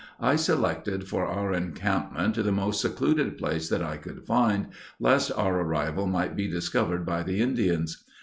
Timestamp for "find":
4.25-4.69